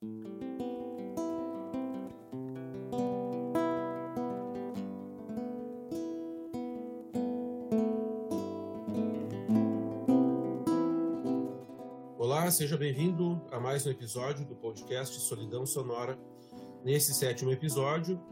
[0.00, 0.06] Olá,
[12.52, 16.16] seja bem-vindo a mais um episódio do podcast Solidão Sonora.
[16.84, 18.22] Nesse sétimo episódio,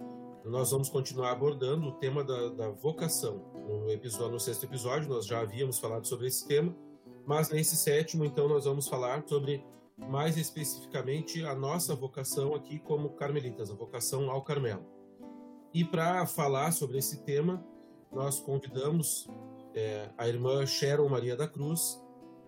[0.45, 3.43] nós vamos continuar abordando o tema da, da vocação.
[3.67, 6.73] No, episódio, no sexto episódio, nós já havíamos falado sobre esse tema,
[7.27, 9.65] mas nesse sétimo, então, nós vamos falar sobre
[9.97, 14.85] mais especificamente a nossa vocação aqui como carmelitas, a vocação ao Carmelo.
[15.73, 17.65] E para falar sobre esse tema,
[18.13, 19.29] nós convidamos
[19.75, 22.01] é, a irmã Sharon Maria da Cruz,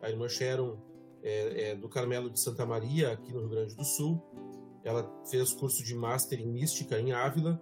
[0.03, 0.79] a irmã Sharon
[1.23, 4.23] é, é, do Carmelo de Santa Maria, aqui no Rio Grande do Sul.
[4.85, 7.61] Ela fez curso de Master em Mística em Ávila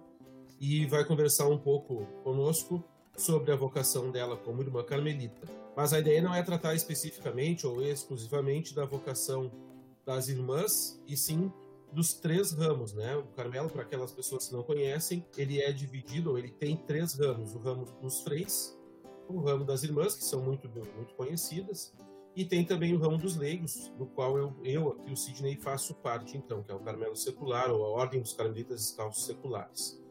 [0.59, 2.83] e vai conversar um pouco conosco
[3.17, 5.41] sobre a vocação dela como irmã carmelita.
[5.75, 9.51] Mas a ideia não é tratar especificamente ou exclusivamente da vocação
[10.07, 11.51] das irmãs, e sim
[11.91, 13.17] dos três ramos, né?
[13.17, 17.53] O Carmelo, para aquelas pessoas que não conhecem, ele é dividido, ele tem três ramos:
[17.53, 18.79] o ramo dos freis,
[19.27, 21.93] o ramo das irmãs, que são muito, muito conhecidas,
[22.33, 25.93] e tem também o ramo dos leigos, do qual eu, eu aqui, o Sidney, faço
[25.95, 30.01] parte, então, que é o Carmelo Secular, ou a Ordem dos Carmelitas Descalços Seculares.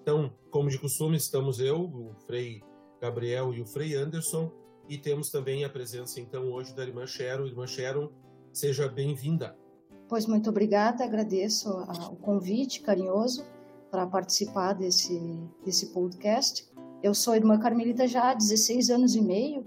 [0.00, 2.62] Então, como de costume, estamos eu, o Frei
[3.00, 4.50] Gabriel e o Frei Anderson,
[4.88, 7.46] e temos também a presença, então, hoje da irmã Sharon.
[7.46, 8.10] Irmã Sharon,
[8.52, 9.56] seja bem-vinda.
[10.08, 11.70] Pois muito obrigada, agradeço
[12.10, 13.44] o convite carinhoso
[13.90, 15.18] para participar desse,
[15.64, 16.70] desse podcast.
[17.02, 19.66] Eu sou irmã Carmelita já há 16 anos e meio,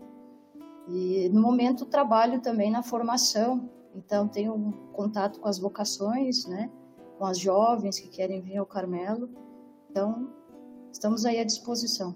[0.88, 6.72] e no momento trabalho também na formação, então tenho contato com as vocações, né,
[7.18, 9.30] com as jovens que querem vir ao Carmelo.
[9.90, 10.30] Então,
[10.92, 12.14] estamos aí à disposição.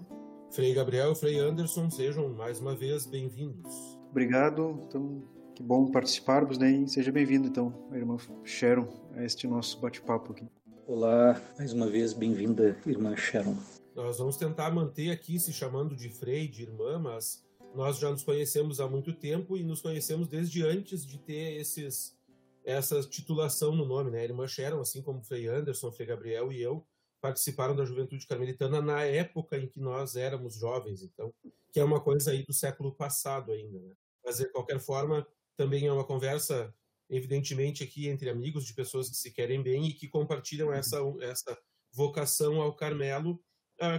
[0.50, 3.98] Frei Gabriel e Frei Anderson, sejam mais uma vez bem-vindos.
[4.10, 4.80] Obrigado.
[4.84, 5.22] Então,
[5.60, 6.70] que bom participarmos, né?
[6.70, 10.46] E seja bem-vindo, então, a irmã Sharon, a este nosso bate-papo aqui.
[10.86, 13.58] Olá, mais uma vez, bem-vinda, irmã Sharon.
[13.94, 18.22] Nós vamos tentar manter aqui se chamando de Frei, de irmã, mas nós já nos
[18.22, 22.18] conhecemos há muito tempo e nos conhecemos desde antes de ter esses
[22.64, 24.24] essa titulação no nome, né?
[24.24, 26.86] Irmã Sharon, assim como Frei Anderson, Frei Gabriel e eu,
[27.20, 31.34] participaram da Juventude Carmelitana na época em que nós éramos jovens, então,
[31.70, 33.92] que é uma coisa aí do século passado ainda, né?
[34.24, 35.26] Mas de qualquer forma,
[35.60, 36.74] também é uma conversa
[37.10, 40.74] evidentemente aqui entre amigos de pessoas que se querem bem e que compartilham uhum.
[40.74, 41.58] essa essa
[41.92, 43.38] vocação ao Carmelo,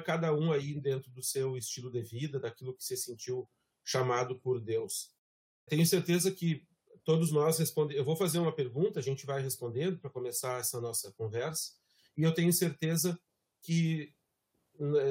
[0.03, 3.47] cada um aí dentro do seu estilo de vida, daquilo que se sentiu
[3.83, 5.11] chamado por Deus.
[5.67, 6.66] Tenho certeza que
[7.03, 8.00] todos nós respondemos.
[8.00, 11.73] Eu vou fazer uma pergunta, a gente vai respondendo para começar essa nossa conversa,
[12.17, 13.19] e eu tenho certeza
[13.61, 14.16] que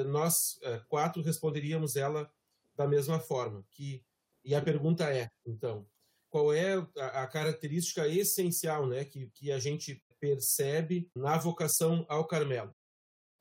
[0.07, 2.29] nós é, quatro responderíamos ela
[2.75, 3.65] da mesma forma.
[3.71, 4.03] Que
[4.43, 5.87] e a pergunta é, então,
[6.31, 12.25] qual é a, a característica essencial, né, que, que a gente percebe na vocação ao
[12.25, 12.73] Carmelo?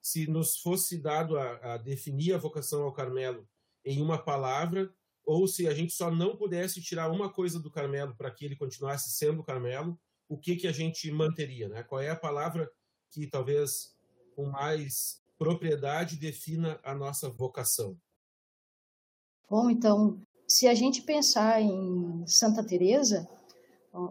[0.03, 3.49] Se nos fosse dado a, a definir a vocação ao Carmelo
[3.84, 4.93] em uma palavra,
[5.25, 8.56] ou se a gente só não pudesse tirar uma coisa do Carmelo para que ele
[8.56, 9.99] continuasse sendo Carmelo,
[10.29, 11.83] o que que a gente manteria, né?
[11.84, 12.71] Qual é a palavra
[13.11, 13.97] que talvez
[14.34, 17.97] com mais propriedade defina a nossa vocação?
[19.49, 23.28] Bom, então, se a gente pensar em Santa Teresa,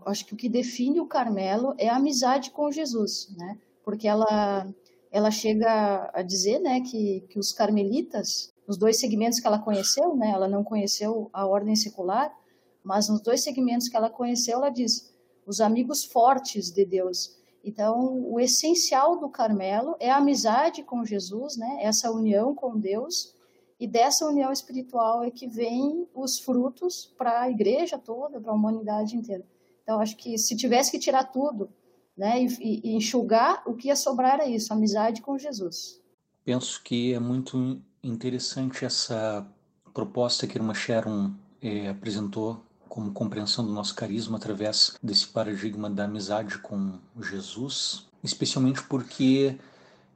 [0.05, 3.59] acho que o que define o Carmelo é a amizade com Jesus, né?
[3.83, 4.65] Porque ela
[5.11, 10.15] ela chega a dizer, né, que, que os carmelitas nos dois segmentos que ela conheceu,
[10.15, 10.29] né?
[10.29, 12.33] Ela não conheceu a ordem secular,
[12.81, 15.13] mas nos dois segmentos que ela conheceu, ela diz:
[15.45, 17.37] os amigos fortes de Deus.
[17.65, 21.79] Então, o essencial do Carmelo é a amizade com Jesus, né?
[21.81, 23.35] Essa união com Deus.
[23.79, 28.55] E dessa união espiritual é que vem os frutos para a igreja toda, para a
[28.55, 29.45] humanidade inteira.
[29.83, 31.69] Então, acho que se tivesse que tirar tudo,
[32.17, 36.01] né, e, e enxugar, o que ia sobrar era isso, amizade com Jesus.
[36.43, 39.47] Penso que é muito interessante essa
[39.93, 41.31] proposta que a irmã Sharon
[41.61, 48.83] é, apresentou como compreensão do nosso carisma através desse paradigma da amizade com Jesus, especialmente
[48.83, 49.57] porque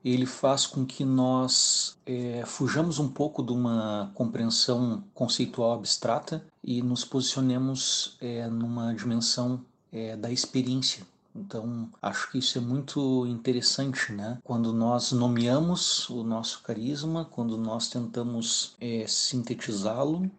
[0.04, 6.82] ele faz com que nós é, fujamos um pouco de uma compreensão conceitual abstrata e
[6.82, 9.62] nos posicionemos é, numa dimensão
[9.92, 11.06] é, da experiência
[11.36, 14.38] então, acho que isso é muito interessante, né?
[14.44, 20.30] Quando nós nomeamos o nosso carisma, quando nós tentamos é, sintetizá-lo,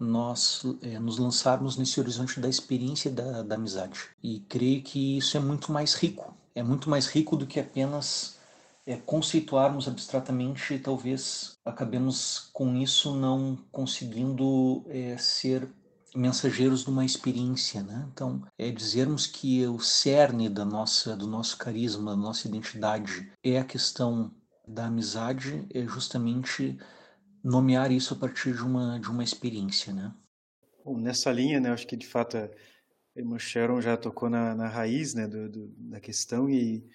[0.00, 4.08] nós é, nos lançarmos nesse horizonte da experiência da, da amizade.
[4.22, 6.34] E creio que isso é muito mais rico.
[6.54, 8.38] É muito mais rico do que apenas
[8.86, 15.68] é, conceituarmos abstratamente, talvez acabemos com isso não conseguindo é, ser
[16.14, 18.06] mensageiros de uma experiência, né?
[18.12, 23.58] Então, é dizermos que o cerne da nossa, do nosso carisma, da nossa identidade é
[23.58, 24.32] a questão
[24.66, 26.78] da amizade, é justamente
[27.42, 30.14] nomear isso a partir de uma de uma experiência, né?
[30.84, 32.50] Bom, nessa linha, né, acho que de fato a
[33.16, 36.86] irmã Sharon já tocou na, na raiz, né, do, do, da questão e,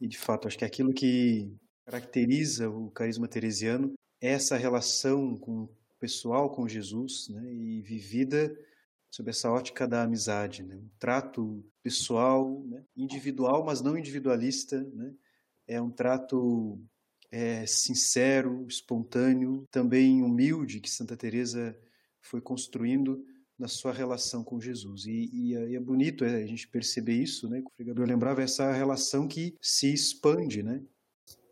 [0.00, 1.52] e de fato acho que aquilo que
[1.84, 5.68] caracteriza o carisma teresiano é essa relação com
[5.98, 8.56] pessoal com Jesus né, e vivida
[9.10, 10.76] sob essa ótica da amizade, né?
[10.76, 12.84] um trato pessoal, né?
[12.96, 15.12] individual, mas não individualista, né?
[15.66, 16.80] é um trato
[17.30, 21.76] é, sincero, espontâneo, também humilde que Santa Teresa
[22.20, 23.24] foi construindo
[23.60, 25.04] na sua relação com Jesus.
[25.04, 27.60] E, e, e é bonito é, a gente perceber isso, né?
[27.60, 30.82] O pregador lembrava essa relação que se expande, né?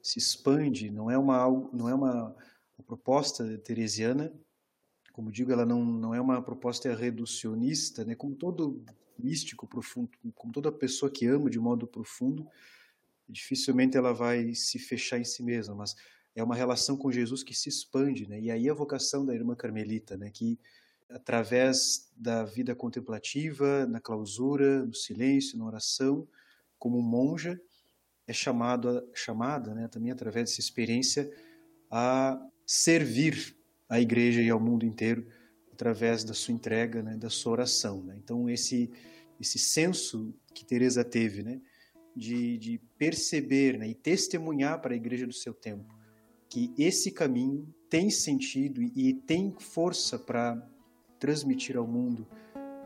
[0.03, 2.35] Se expande, não é uma não é uma
[2.79, 4.33] a proposta teresiana,
[5.13, 8.15] como digo, ela não, não é uma proposta reducionista, né?
[8.15, 8.85] como todo
[9.19, 12.47] místico profundo, como toda pessoa que ama de modo profundo,
[13.29, 15.97] dificilmente ela vai se fechar em si mesma, mas
[16.37, 18.41] é uma relação com Jesus que se expande, né?
[18.41, 20.31] E aí a vocação da irmã Carmelita, né?
[20.31, 20.57] Que
[21.11, 26.27] através da vida contemplativa, na clausura, no silêncio, na oração,
[26.79, 27.61] como monja,
[28.27, 29.89] é chamado, chamada, né?
[29.89, 31.31] Também através dessa experiência
[31.91, 33.57] a servir
[33.89, 35.27] à igreja e ao mundo inteiro
[35.73, 38.03] através da sua entrega, né, da sua oração.
[38.03, 38.17] Né?
[38.23, 38.91] Então esse
[39.41, 41.61] esse senso que Teresa teve, né,
[42.15, 45.97] de, de perceber né, e testemunhar para a igreja do seu tempo
[46.49, 50.61] que esse caminho tem sentido e, e tem força para
[51.19, 52.27] transmitir ao mundo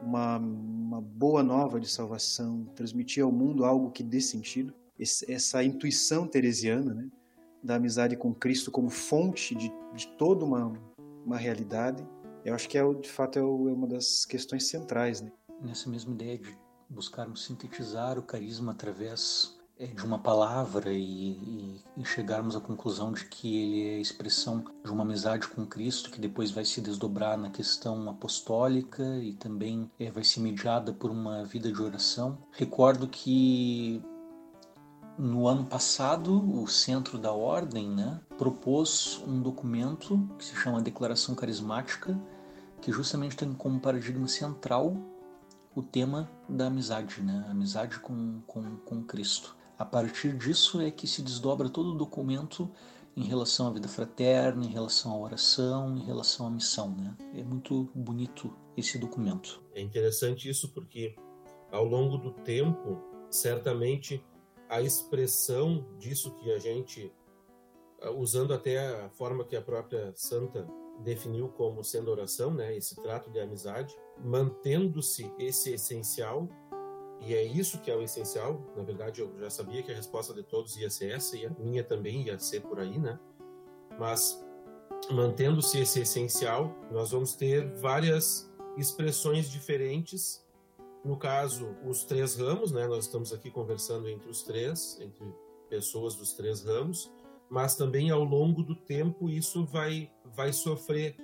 [0.03, 4.75] uma, uma boa nova de salvação, transmitir ao mundo algo que dê sentido.
[4.99, 7.09] Esse, essa intuição teresiana, né,
[7.63, 10.73] da amizade com Cristo como fonte de, de toda uma,
[11.25, 12.05] uma realidade,
[12.45, 15.21] eu acho que é, de fato é, uma das questões centrais.
[15.21, 15.31] Né?
[15.61, 16.57] Nessa mesma ideia de
[16.89, 23.25] buscarmos sintetizar o carisma através é, de uma palavra e, e, chegarmos à conclusão de
[23.25, 27.51] que ele é expressão de uma amizade com Cristo que depois vai se desdobrar na
[27.51, 32.39] questão apostólica e também é, vai ser mediada por uma vida de oração.
[32.53, 34.01] Recordo que
[35.19, 41.35] no ano passado, o Centro da Ordem né, propôs um documento que se chama Declaração
[41.35, 42.19] Carismática,
[42.81, 44.97] que justamente tem como paradigma central
[45.75, 47.47] o tema da amizade, né?
[47.51, 49.57] amizade com, com, com Cristo.
[49.83, 52.71] A partir disso é que se desdobra todo o documento
[53.17, 56.95] em relação à vida fraterna, em relação à oração, em relação à missão.
[56.95, 57.17] Né?
[57.35, 59.61] É muito bonito esse documento.
[59.75, 61.17] É interessante isso porque,
[61.73, 64.25] ao longo do tempo, certamente
[64.69, 67.13] a expressão disso que a gente,
[68.03, 70.65] ah, usando até a forma que a própria santa
[71.01, 76.49] definiu como sendo oração, né, esse trato de amizade, mantendo-se esse essencial,
[77.27, 80.35] e é isso que é o essencial, na verdade eu já sabia que a resposta
[80.35, 83.19] de todos ia ser essa, e a minha também ia ser por aí, né,
[83.99, 84.45] mas
[85.11, 90.45] mantendo-se esse essencial, nós vamos ter várias expressões diferentes.
[91.05, 92.87] No caso, os três ramos, né?
[92.87, 95.25] Nós estamos aqui conversando entre os três, entre
[95.69, 97.11] pessoas dos três ramos,
[97.51, 101.17] mas também ao longo do tempo isso vai vai sofrer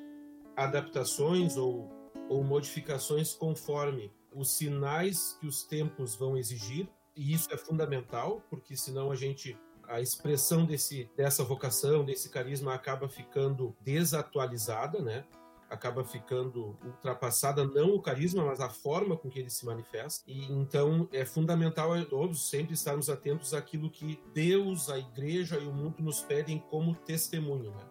[0.57, 1.89] adaptações ou
[2.29, 8.77] ou modificações conforme os sinais que os tempos vão exigir, e isso é fundamental, porque
[8.77, 15.25] senão a gente a expressão desse dessa vocação, desse carisma acaba ficando desatualizada, né?
[15.69, 20.25] acaba ficando ultrapassada não o carisma, mas a forma com que ele se manifesta.
[20.27, 25.73] E então é fundamental todos sempre estarmos atentos àquilo que Deus, a igreja e o
[25.73, 27.85] mundo nos pedem como testemunho, né?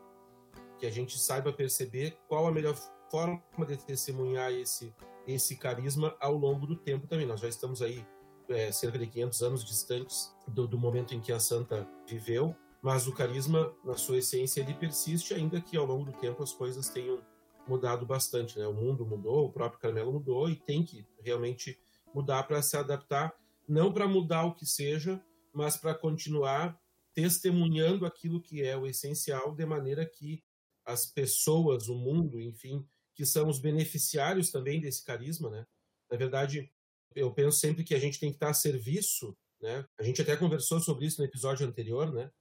[0.79, 2.75] Que a gente saiba perceber qual a melhor
[3.09, 4.93] forma de testemunhar esse
[5.27, 7.25] esse carisma ao longo do tempo também.
[7.25, 8.05] Nós já estamos aí
[8.47, 13.07] é, cerca de 500 anos distantes do, do momento em que a santa viveu, mas
[13.07, 16.87] o carisma, na sua essência, ele persiste, ainda que ao longo do tempo as coisas
[16.87, 17.19] tenham
[17.67, 18.65] mudado bastante, né?
[18.65, 21.77] O mundo mudou, o próprio Carmelo mudou e tem que realmente
[22.13, 23.33] mudar para se adaptar,
[23.67, 25.21] não para mudar o que seja,
[25.53, 26.79] mas para continuar
[27.13, 30.41] testemunhando aquilo que é o essencial, de maneira que
[30.85, 32.87] as pessoas, o mundo, enfim,
[33.17, 35.65] que são os beneficiários também desse carisma, né?
[36.09, 36.71] Na verdade,
[37.15, 39.85] eu penso sempre que a gente tem que estar a serviço, né?
[39.99, 42.31] A gente até conversou sobre isso no episódio anterior, né?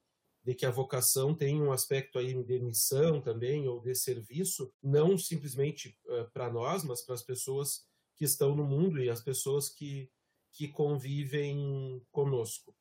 [0.46, 5.18] de que a vocação tem um aspecto aí de missão também ou de serviço, não
[5.18, 9.20] simplesmente uh, eh, para nós, mas para as pessoas que estão no mundo e as
[9.20, 10.08] pessoas que
[10.52, 12.74] que convivem conosco.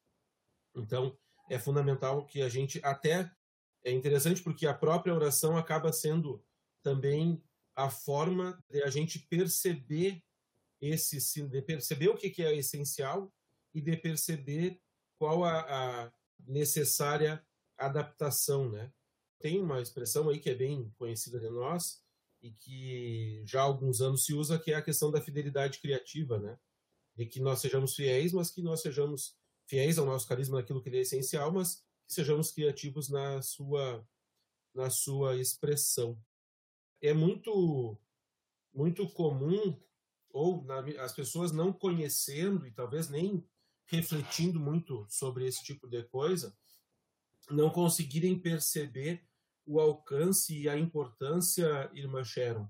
[0.73, 1.17] Então,
[1.49, 3.29] é fundamental que a gente até
[3.83, 6.41] é interessante porque a própria oração acaba sendo
[6.81, 7.43] também
[7.75, 10.23] a forma de a gente perceber
[10.81, 13.33] esse de perceber o que é essencial
[13.73, 14.79] e de perceber
[15.17, 16.13] qual a, a
[16.47, 17.45] necessária
[17.77, 18.91] adaptação, né?
[19.39, 22.01] Tem uma expressão aí que é bem conhecida de nós
[22.41, 26.39] e que já há alguns anos se usa, que é a questão da fidelidade criativa,
[26.39, 26.57] né?
[27.15, 30.89] De que nós sejamos fiéis, mas que nós sejamos fiéis ao nosso carisma naquilo que
[30.89, 34.05] é essencial, mas que sejamos criativos na sua
[34.73, 36.19] na sua expressão.
[37.01, 37.97] É muito
[38.73, 39.79] muito comum
[40.31, 43.47] ou na, as pessoas não conhecendo e talvez nem
[43.85, 46.53] refletindo muito sobre esse tipo de coisa,
[47.49, 49.23] não conseguirem perceber
[49.65, 52.67] o alcance e a importância, irmã Sharon,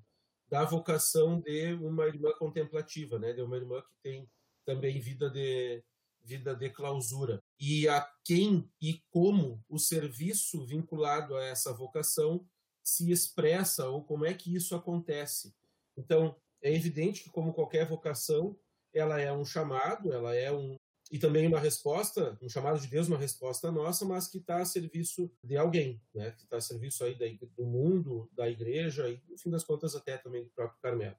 [0.48, 3.34] da vocação de uma irmã contemplativa, né?
[3.34, 4.29] De uma irmã que tem
[4.63, 5.84] também vida de
[6.24, 7.44] vida de clausura.
[7.60, 12.44] E a quem e como o serviço vinculado a essa vocação
[12.85, 15.55] se expressa ou como é que isso acontece.
[15.97, 18.57] Então, é evidente que como qualquer vocação,
[18.93, 20.75] ela é um chamado, ela é um,
[21.11, 24.65] e também uma resposta, um chamado de Deus, uma resposta nossa, mas que está a
[24.65, 26.31] serviço de alguém, né?
[26.31, 27.15] que está a serviço aí
[27.57, 31.15] do mundo, da igreja e, no fim das contas, até também do próprio Carmelo.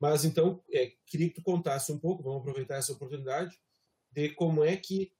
[0.00, 3.60] Mas então, é, queria que tu contasse um pouco, vamos aproveitar essa oportunidade,
[4.10, 5.12] de como é que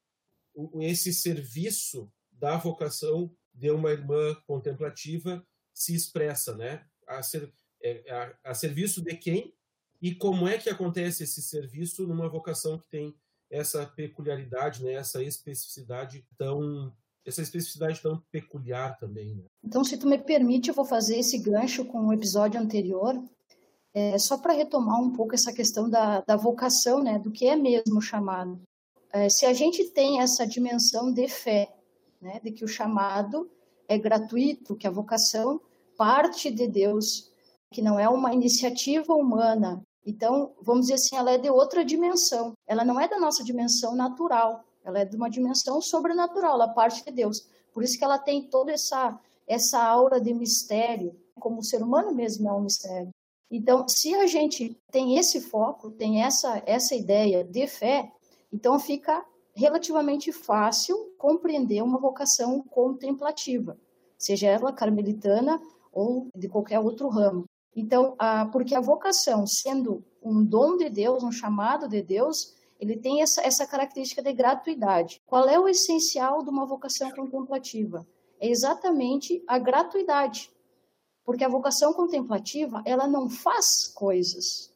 [0.81, 6.87] esse serviço da vocação de uma irmã contemplativa se expressa, né?
[7.07, 7.53] A, ser,
[7.83, 9.53] é, a, a serviço de quem
[10.01, 13.15] e como é que acontece esse serviço numa vocação que tem
[13.51, 16.93] essa peculiaridade, né, essa especificidade tão
[17.27, 19.35] essa especificidade tão peculiar também.
[19.35, 19.45] Né?
[19.63, 23.19] Então, se tu me permite, eu vou fazer esse gancho com o episódio anterior,
[23.95, 27.57] é, só para retomar um pouco essa questão da, da vocação, né, do que é
[27.57, 28.61] mesmo chamado.
[29.11, 31.75] É, se a gente tem essa dimensão de fé,
[32.21, 33.51] né, de que o chamado
[33.89, 35.61] é gratuito, que a vocação
[35.97, 37.31] parte de Deus,
[37.73, 42.53] que não é uma iniciativa humana, então, vamos dizer assim, ela é de outra dimensão.
[42.67, 47.03] Ela não é da nossa dimensão natural, ela é de uma dimensão sobrenatural, ela parte
[47.05, 47.49] de Deus.
[47.73, 52.15] Por isso que ela tem toda essa essa aura de mistério, como o ser humano
[52.15, 53.11] mesmo é um mistério.
[53.51, 58.11] Então, se a gente tem esse foco, tem essa essa ideia de fé,
[58.53, 59.25] então fica
[59.55, 63.79] relativamente fácil compreender uma vocação contemplativa,
[64.19, 65.61] seja ela carmelitana
[65.93, 67.45] ou de qualquer outro ramo.
[67.77, 72.97] Então, a, porque a vocação, sendo um dom de Deus, um chamado de Deus, ele
[72.97, 75.21] tem essa, essa característica de gratuidade.
[75.27, 78.07] Qual é o essencial de uma vocação contemplativa?
[78.41, 80.51] É exatamente a gratuidade.
[81.25, 84.71] Porque a vocação contemplativa, ela não faz coisas.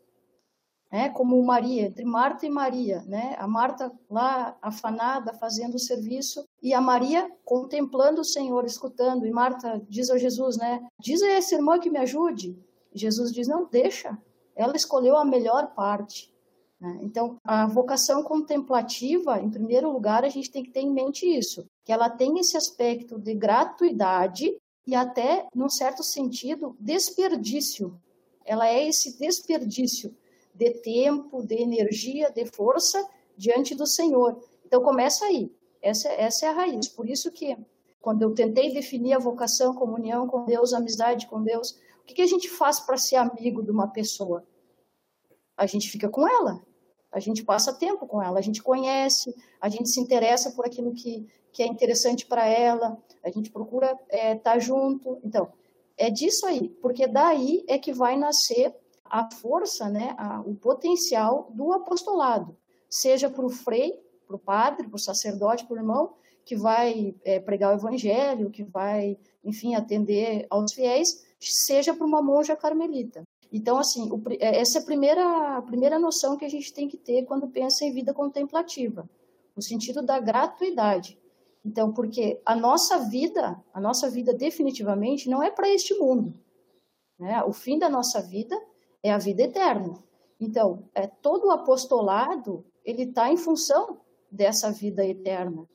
[0.90, 1.11] Né?
[1.11, 3.37] Como Maria, entre Marta e Maria, né?
[3.38, 9.26] A Marta lá afanada fazendo o serviço e a Maria contemplando o Senhor, escutando.
[9.26, 10.87] E Marta diz a Jesus, né?
[10.99, 12.59] Diz a essa irmã que me ajude.
[12.95, 14.16] Jesus diz: não, deixa,
[14.57, 16.33] ela escolheu a melhor parte.
[16.80, 16.99] Né?
[17.02, 21.66] Então, a vocação contemplativa, em primeiro lugar, a gente tem que ter em mente isso,
[21.85, 28.00] que ela tem esse aspecto de gratuidade e até, num certo sentido, desperdício.
[28.45, 30.14] Ela é esse desperdício
[30.58, 34.42] de tempo, de energia, de força diante do Senhor.
[34.66, 35.50] Então, começa aí.
[35.80, 36.88] Essa, essa é a raiz.
[36.88, 37.56] Por isso que,
[38.00, 42.26] quando eu tentei definir a vocação, comunhão com Deus, amizade com Deus, que, que a
[42.26, 44.44] gente faz para ser amigo de uma pessoa?
[45.56, 46.64] A gente fica com ela,
[47.12, 50.94] a gente passa tempo com ela, a gente conhece, a gente se interessa por aquilo
[50.94, 55.20] que, que é interessante para ela, a gente procura estar é, tá junto.
[55.22, 55.52] Então,
[55.98, 58.74] é disso aí, porque daí é que vai nascer
[59.10, 62.56] a força, né, a, o potencial do apostolado,
[62.88, 67.14] seja para o frei, para o padre, para o sacerdote, para o irmão, que vai
[67.24, 73.22] é, pregar o evangelho, que vai, enfim, atender aos fiéis, seja para uma monja carmelita.
[73.52, 76.88] Então, assim, o, é, essa é a primeira, a primeira noção que a gente tem
[76.88, 79.08] que ter quando pensa em vida contemplativa,
[79.54, 81.18] no sentido da gratuidade.
[81.64, 86.34] Então, porque a nossa vida, a nossa vida definitivamente não é para este mundo.
[87.18, 87.42] Né?
[87.44, 88.58] O fim da nossa vida
[89.02, 90.02] é a vida eterna.
[90.40, 94.00] Então, é, todo o apostolado ele está em função
[94.31, 95.67] dessa vida eterna.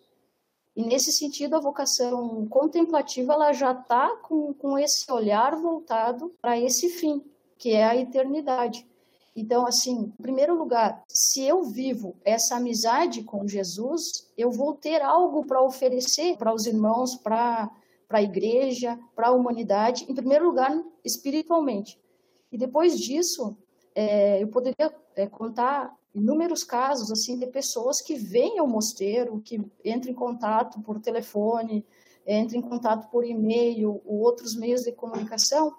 [0.75, 6.59] E nesse sentido, a vocação contemplativa ela já está com, com esse olhar voltado para
[6.59, 7.23] esse fim,
[7.57, 8.87] que é a eternidade.
[9.35, 15.01] Então, assim, em primeiro lugar, se eu vivo essa amizade com Jesus, eu vou ter
[15.01, 17.69] algo para oferecer para os irmãos, para
[18.09, 20.71] a igreja, para a humanidade, em primeiro lugar,
[21.03, 21.99] espiritualmente.
[22.53, 23.57] E depois disso,
[23.95, 29.59] é, eu poderia é, contar inúmeros casos assim de pessoas que vêm ao mosteiro, que
[29.83, 31.83] entram em contato por telefone,
[32.27, 35.75] entram em contato por e-mail ou outros meios de comunicação,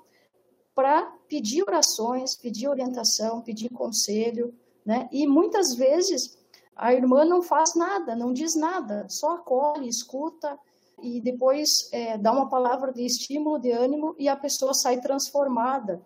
[0.74, 4.52] para pedir orações, pedir orientação, pedir conselho,
[4.84, 5.08] né?
[5.12, 6.36] E muitas vezes
[6.74, 10.58] a irmã não faz nada, não diz nada, só acolhe, escuta
[11.00, 16.04] e depois é, dá uma palavra de estímulo, de ânimo e a pessoa sai transformada,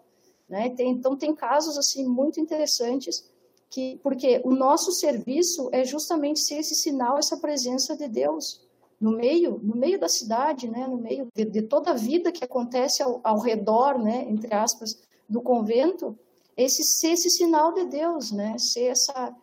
[0.49, 0.71] né?
[0.71, 3.29] Tem, então tem casos assim muito interessantes
[3.71, 8.67] que porque o nosso serviço é justamente ser esse sinal, essa presença de Deus
[9.01, 12.45] no meio, no meio da cidade, né, no meio de, de toda a vida que
[12.45, 16.19] acontece ao, ao, redor, né, entre aspas, do convento,
[16.57, 19.35] esse ser esse sinal de Deus, né, ser essa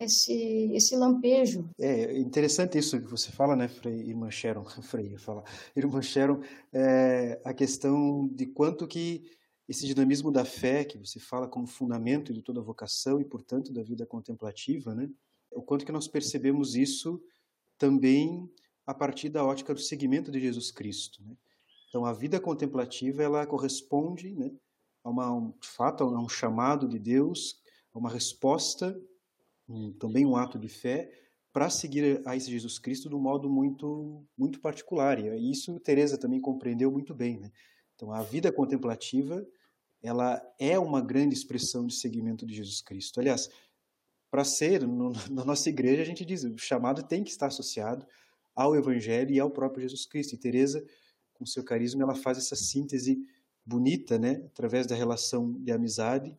[0.00, 1.68] esse esse lampejo.
[1.78, 5.44] É interessante isso que você fala, né, Frei, irmã Sharon, Frei, fala,
[5.76, 6.40] irmã Sharon,
[6.72, 9.22] é, a questão de quanto que
[9.68, 13.82] esse dinamismo da fé que você fala como fundamento de toda vocação e, portanto, da
[13.82, 15.10] vida contemplativa, né?
[15.50, 17.22] O quanto que nós percebemos isso
[17.78, 18.50] também
[18.86, 21.22] a partir da ótica do seguimento de Jesus Cristo.
[21.24, 21.36] Né?
[21.88, 24.50] Então, a vida contemplativa ela corresponde, né,
[25.02, 29.00] a uma, um, de fato, a um chamado de Deus, a uma resposta,
[29.68, 31.10] um, também um ato de fé
[31.52, 35.18] para seguir a esse Jesus Cristo de um modo muito muito particular.
[35.20, 37.38] E isso Teresa também compreendeu muito bem.
[37.38, 37.52] Né?
[38.04, 39.46] Então, a vida contemplativa
[40.02, 43.18] ela é uma grande expressão de seguimento de Jesus Cristo.
[43.18, 43.48] Aliás,
[44.30, 48.06] para ser, no, na nossa igreja, a gente diz, o chamado tem que estar associado
[48.54, 50.34] ao Evangelho e ao próprio Jesus Cristo.
[50.34, 50.84] E Teresa,
[51.32, 53.26] com seu carisma, ela faz essa síntese
[53.64, 56.36] bonita, né, através da relação de amizade,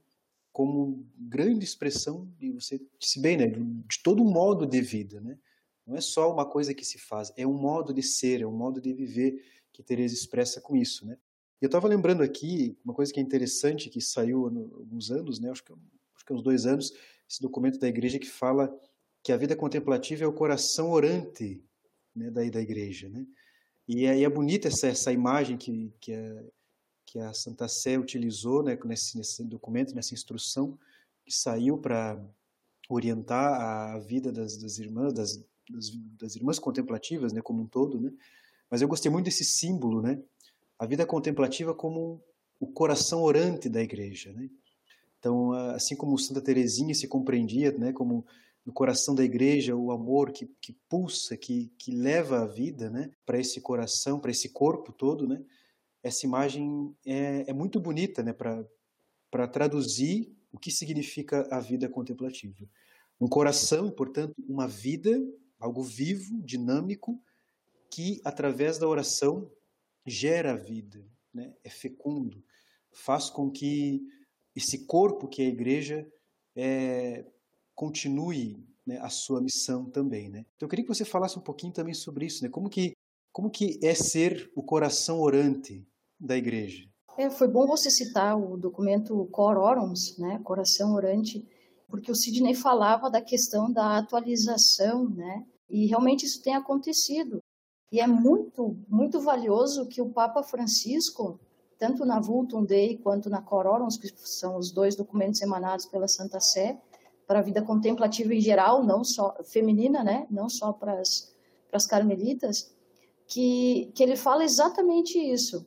[0.53, 5.39] como grande expressão de você disse bem, né, de todo um modo de vida, né?
[5.87, 8.55] Não é só uma coisa que se faz, é um modo de ser, é um
[8.55, 9.43] modo de viver
[9.73, 11.17] que Teresa expressa com isso, né?
[11.61, 15.49] Eu estava lembrando aqui uma coisa que é interessante que saiu há alguns anos, né?
[15.49, 15.73] Acho que
[16.15, 16.91] acho que uns dois anos,
[17.29, 18.73] esse documento da igreja que fala
[19.23, 21.63] que a vida contemplativa é o coração orante
[22.15, 23.09] né, da, da igreja.
[23.09, 23.25] Né?
[23.87, 26.43] E é, é bonita essa, essa imagem que, que, a,
[27.05, 30.77] que a Santa Sé utilizou né, nesse, nesse documento, nessa instrução
[31.23, 32.23] que saiu para
[32.87, 33.59] orientar
[33.95, 38.11] a vida das, das irmãs, das, das, das, irmãs contemplativas, né, como um todo, né?
[38.69, 40.21] Mas eu gostei muito desse símbolo, né?
[40.77, 42.21] A vida contemplativa como
[42.59, 44.49] o coração orante da igreja, né?
[45.19, 48.23] Então, assim como Santa Teresinha se compreendia, né, como
[48.63, 53.11] no coração da igreja o amor que, que pulsa, que, que leva a vida né,
[53.25, 55.43] para esse coração, para esse corpo todo, né,
[56.03, 62.63] essa imagem é, é muito bonita né, para traduzir o que significa a vida contemplativa.
[63.19, 65.11] Um coração, portanto, uma vida,
[65.59, 67.19] algo vivo, dinâmico,
[67.89, 69.49] que através da oração
[70.05, 72.43] gera vida, né, é fecundo,
[72.91, 74.01] faz com que
[74.55, 76.07] esse corpo que é a igreja
[76.55, 77.25] é,
[77.73, 80.45] continue né, a sua missão também, né?
[80.55, 82.49] Então eu queria que você falasse um pouquinho também sobre isso, né?
[82.49, 82.93] Como que
[83.31, 85.85] como que é ser o coração orante
[86.17, 86.87] da igreja?
[87.17, 91.45] É, foi bom você citar o documento Cor Orums, né, Coração Orante,
[91.89, 95.45] porque o Sidney falava da questão da atualização, né?
[95.69, 97.41] E realmente isso tem acontecido.
[97.91, 101.39] E é muito, muito valioso que o Papa Francisco,
[101.77, 106.07] tanto na Vultum Dei quanto na Cor Orums, que são os dois documentos emanados pela
[106.07, 106.79] Santa Sé,
[107.27, 110.27] para a vida contemplativa em geral, não só feminina, né?
[110.29, 111.01] Não só para
[111.73, 112.73] as carmelitas,
[113.27, 115.65] que que ele fala exatamente isso,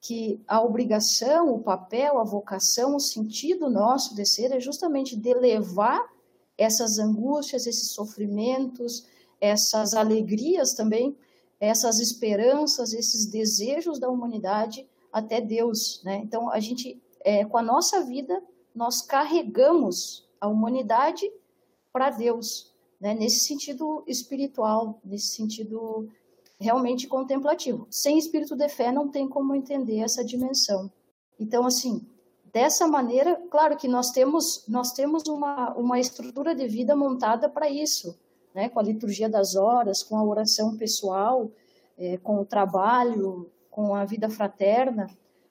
[0.00, 5.34] que a obrigação, o papel, a vocação, o sentido nosso de ser é justamente de
[5.34, 6.04] levar
[6.56, 9.06] essas angústias, esses sofrimentos,
[9.40, 11.16] essas alegrias também,
[11.60, 16.20] essas esperanças, esses desejos da humanidade até Deus, né?
[16.22, 18.42] Então a gente, é, com a nossa vida,
[18.74, 21.30] nós carregamos a humanidade
[21.92, 23.14] para Deus, né?
[23.14, 26.08] nesse sentido espiritual, nesse sentido
[26.60, 27.86] realmente contemplativo.
[27.90, 30.90] Sem espírito de fé não tem como entender essa dimensão.
[31.38, 32.06] Então, assim,
[32.52, 37.68] dessa maneira, claro que nós temos nós temos uma, uma estrutura de vida montada para
[37.70, 38.18] isso,
[38.54, 38.68] né?
[38.68, 41.50] com a liturgia das horas, com a oração pessoal,
[41.96, 45.08] é, com o trabalho, com a vida fraterna,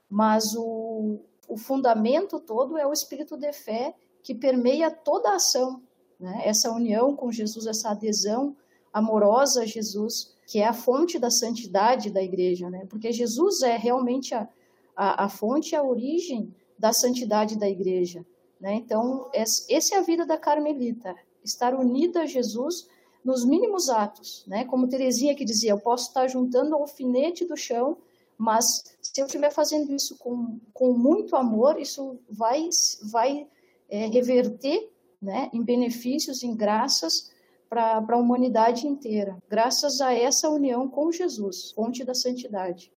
[0.10, 5.82] mas o, o fundamento todo é o espírito de fé que permeia toda a ação,
[6.20, 6.42] né?
[6.44, 8.56] essa união com Jesus, essa adesão
[8.92, 12.86] amorosa a Jesus, que é a fonte da santidade da igreja, né?
[12.90, 14.48] porque Jesus é realmente a,
[14.96, 18.26] a, a fonte, a origem da santidade da igreja.
[18.60, 18.76] Né?
[18.76, 21.16] Então, essa é a vida da Carmelita,
[21.48, 22.88] estar unida a Jesus
[23.24, 24.64] nos mínimos atos, né?
[24.66, 27.98] Como Terezinha que dizia, eu posso estar juntando o alfinete do chão,
[28.38, 32.70] mas se eu estiver fazendo isso com, com muito amor, isso vai,
[33.04, 33.48] vai
[33.90, 34.90] é, reverter
[35.22, 37.32] né, em benefícios, em graças
[37.70, 42.94] para a humanidade inteira, graças a essa união com Jesus, fonte da santidade.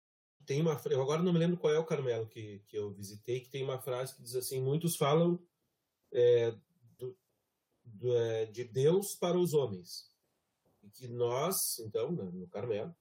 [0.46, 3.40] tem uma, eu agora não me lembro qual é o Carmelo que, que eu visitei,
[3.40, 5.40] que tem uma frase que diz assim: muitos falam
[6.12, 6.54] é,
[8.52, 10.10] de Deus para os homens,
[10.84, 12.96] e que nós, então, né, no Carmelo,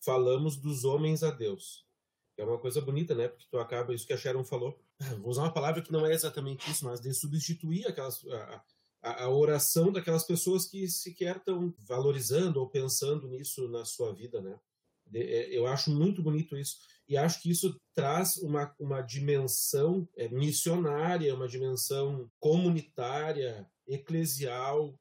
[0.00, 1.84] falamos dos homens a Deus.
[2.36, 3.28] É uma coisa bonita, né?
[3.28, 4.78] Porque tu acaba, isso que a Sharon falou,
[5.20, 8.64] vou usar uma palavra que não é exatamente isso, mas de substituir aquelas, a,
[9.02, 14.40] a, a oração daquelas pessoas que sequer estão valorizando ou pensando nisso na sua vida,
[14.40, 14.58] né?
[15.12, 20.28] É, eu acho muito bonito isso e acho que isso traz uma, uma dimensão é,
[20.28, 24.98] missionária, uma dimensão comunitária, eclesial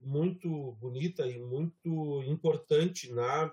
[0.00, 3.52] muito bonita e muito importante na,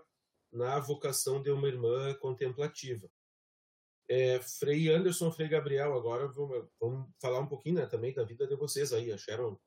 [0.52, 3.10] na vocação de uma irmã contemplativa.
[4.10, 8.46] É, Frei Anderson, Frei Gabriel, agora vamos, vamos falar um pouquinho né, também da vida
[8.46, 9.12] de vocês aí.
[9.12, 9.58] A Sharon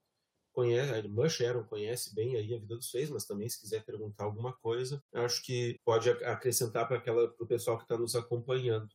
[0.52, 3.84] conhece, a irmã Sharon conhece bem aí a vida dos Freis, mas também se quiser
[3.84, 7.02] perguntar alguma coisa, acho que pode acrescentar para
[7.40, 8.88] o pessoal que está nos acompanhando.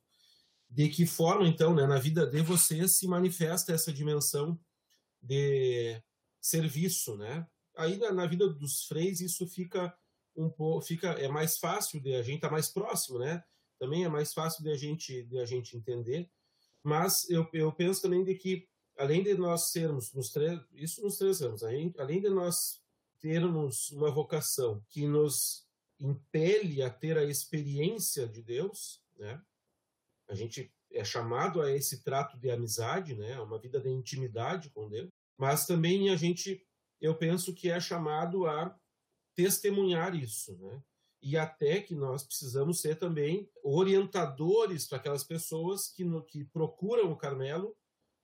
[0.70, 4.60] De que forma, então, né, na vida de vocês se manifesta essa dimensão
[5.22, 6.02] de
[6.42, 7.48] serviço, né?
[7.76, 9.96] Aí na, na vida dos freis isso fica
[10.36, 13.44] um pouco, fica é mais fácil de a gente tá mais próximo, né?
[13.80, 16.30] também é mais fácil de a gente, de a gente entender.
[16.84, 21.18] Mas eu, eu penso também de que, além de nós sermos, nos três, isso nos
[21.18, 22.84] três anos, além de nós
[23.20, 25.66] termos uma vocação que nos
[26.00, 29.42] impele a ter a experiência de Deus, né?
[30.28, 33.40] A gente é chamado a esse trato de amizade, né?
[33.40, 35.10] Uma vida de intimidade com Deus.
[35.40, 36.62] Mas também a gente,
[37.00, 38.78] eu penso que é chamado a
[39.34, 40.84] testemunhar isso, né?
[41.22, 47.12] e até que nós precisamos ser também orientadores para aquelas pessoas que, no, que procuram
[47.12, 47.76] o Carmelo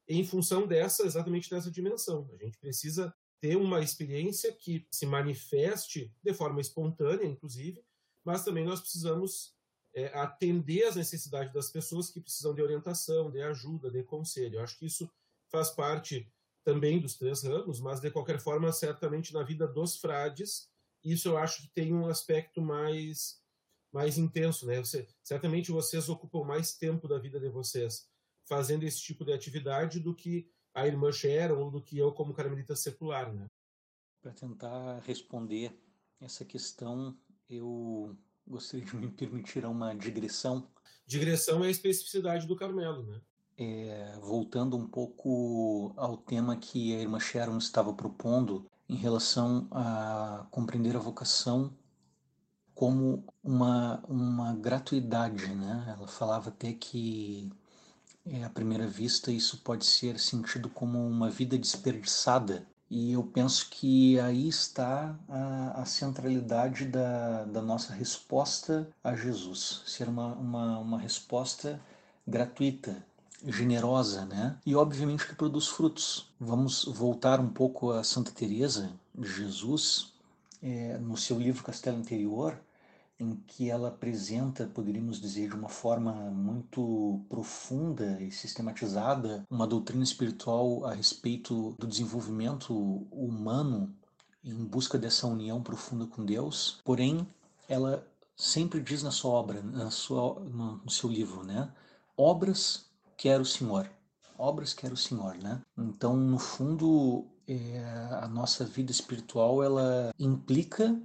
[0.08, 2.30] em função dessa exatamente dessa dimensão.
[2.34, 7.84] A gente precisa ter uma experiência que se manifeste de forma espontânea, inclusive,
[8.24, 9.56] mas também nós precisamos
[9.94, 14.56] é, atender às necessidades das pessoas que precisam de orientação, de ajuda, de conselho.
[14.56, 15.10] Eu acho que isso
[15.52, 16.32] faz parte
[16.66, 20.70] também dos três ramos, mas de qualquer forma, certamente na vida dos frades
[21.06, 23.40] isso eu acho que tem um aspecto mais
[23.94, 24.80] mais intenso, né?
[24.80, 28.10] Você, certamente vocês ocupam mais tempo da vida de vocês
[28.44, 32.34] fazendo esse tipo de atividade do que a irmã Sharon ou do que eu como
[32.34, 33.46] carmelita secular, né?
[34.22, 35.72] Para tentar responder
[36.20, 40.70] essa questão, eu gostaria de me permitir uma digressão.
[41.06, 43.22] Digressão é a especificidade do Carmelo, né?
[43.58, 50.46] É, voltando um pouco ao tema que a irmã Sharon estava propondo, em relação a
[50.52, 51.74] compreender a vocação
[52.74, 55.96] como uma, uma gratuidade, né?
[55.98, 57.50] Ela falava até que
[58.26, 63.70] é, à primeira vista isso pode ser sentido como uma vida desperdiçada e eu penso
[63.70, 70.80] que aí está a, a centralidade da, da nossa resposta a Jesus, ser uma, uma,
[70.80, 71.82] uma resposta
[72.28, 73.04] gratuita,
[73.44, 74.58] generosa, né?
[74.66, 76.30] E obviamente que produz frutos.
[76.40, 80.14] Vamos voltar um pouco a Santa Teresa Jesus,
[80.62, 82.60] é, no seu livro Castelo Interior,
[83.20, 90.04] em que ela apresenta, poderíamos dizer, de uma forma muito profunda e sistematizada, uma doutrina
[90.04, 92.74] espiritual a respeito do desenvolvimento
[93.12, 93.94] humano
[94.44, 96.82] em busca dessa união profunda com Deus.
[96.84, 97.26] Porém,
[97.70, 101.72] ela sempre diz na sua obra, na sua, no seu livro, né?
[102.18, 102.85] Obras
[103.18, 103.90] quer o Senhor.
[104.38, 105.62] Obras quer o Senhor, né?
[105.78, 107.80] Então, no fundo, é,
[108.22, 111.00] a nossa vida espiritual ela implica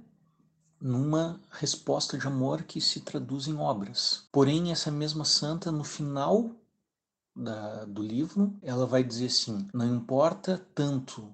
[0.81, 4.27] numa resposta de amor que se traduz em obras.
[4.31, 6.51] Porém, essa mesma santa, no final
[7.35, 11.33] da, do livro, ela vai dizer assim: não importa tanto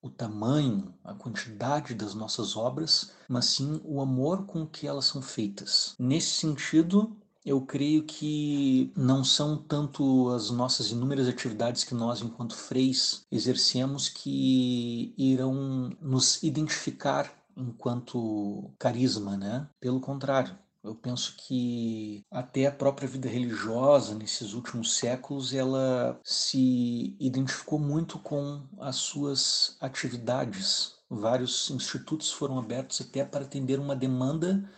[0.00, 5.20] o tamanho, a quantidade das nossas obras, mas sim o amor com que elas são
[5.20, 5.94] feitas.
[5.98, 7.16] Nesse sentido,
[7.48, 14.10] eu creio que não são tanto as nossas inúmeras atividades que nós, enquanto freis, exercemos
[14.10, 19.66] que irão nos identificar enquanto carisma, né?
[19.80, 27.16] Pelo contrário, eu penso que até a própria vida religiosa nesses últimos séculos ela se
[27.18, 30.96] identificou muito com as suas atividades.
[31.08, 34.70] Vários institutos foram abertos até para atender uma demanda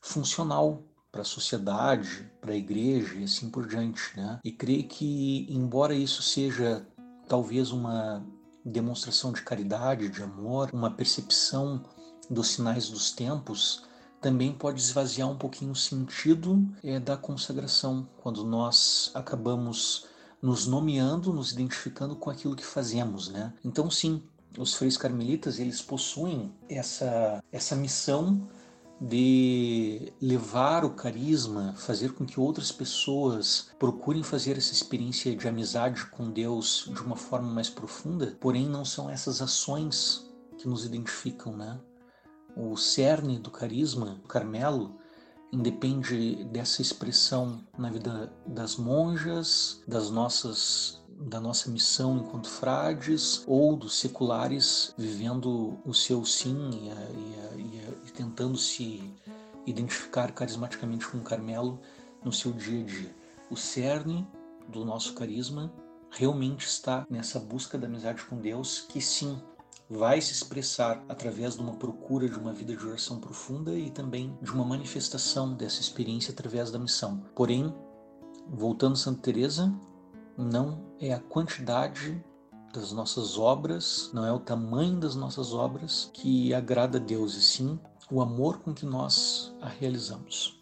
[0.00, 0.82] funcional
[1.14, 4.40] para a sociedade, para a igreja e assim por diante, né?
[4.42, 6.84] E creio que, embora isso seja
[7.28, 8.26] talvez uma
[8.64, 11.84] demonstração de caridade, de amor, uma percepção
[12.28, 13.84] dos sinais dos tempos,
[14.20, 20.06] também pode esvaziar um pouquinho o sentido é, da consagração, quando nós acabamos
[20.42, 23.52] nos nomeando, nos identificando com aquilo que fazemos, né?
[23.64, 24.20] Então, sim,
[24.58, 28.48] os freios carmelitas eles possuem essa essa missão
[29.06, 36.06] de levar o carisma, fazer com que outras pessoas procurem fazer essa experiência de amizade
[36.06, 41.54] com Deus de uma forma mais profunda, porém não são essas ações que nos identificam,
[41.54, 41.78] né?
[42.56, 44.96] O cerne do carisma, o Carmelo,
[45.52, 53.76] independe dessa expressão na vida das monjas, das nossas da nossa missão enquanto frades ou
[53.76, 59.02] dos seculares vivendo o seu sim e, a, e, a, e, a, e tentando se
[59.66, 61.80] identificar carismaticamente com o Carmelo
[62.24, 63.14] no seu dia a dia.
[63.50, 64.26] O cerne
[64.68, 65.72] do nosso carisma
[66.10, 69.38] realmente está nessa busca da amizade com Deus, que sim
[69.88, 74.36] vai se expressar através de uma procura de uma vida de oração profunda e também
[74.40, 77.22] de uma manifestação dessa experiência através da missão.
[77.34, 77.74] Porém,
[78.48, 79.72] voltando a Santa Teresa,
[80.36, 82.22] não é a quantidade
[82.72, 87.42] das nossas obras, não é o tamanho das nossas obras que agrada a Deus, e
[87.42, 87.78] sim
[88.10, 90.60] o amor com que nós a realizamos.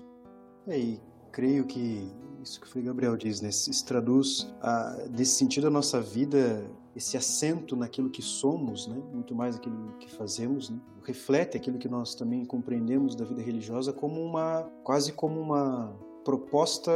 [0.67, 1.01] É, e
[1.33, 3.49] creio que isso que o Frei Gabriel diz, né?
[3.49, 9.01] Isso traduz, a, desse sentido, a nossa vida, esse assento naquilo que somos, né?
[9.13, 10.79] Muito mais aquilo que fazemos, né?
[11.05, 16.93] Reflete aquilo que nós também compreendemos da vida religiosa como uma, quase como uma proposta